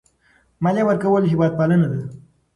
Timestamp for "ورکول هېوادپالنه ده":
0.87-1.99